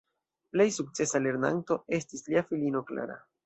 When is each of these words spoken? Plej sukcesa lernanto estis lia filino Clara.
Plej 0.55 0.65
sukcesa 0.77 1.21
lernanto 1.27 1.79
estis 2.01 2.29
lia 2.33 2.47
filino 2.51 2.87
Clara. 2.93 3.23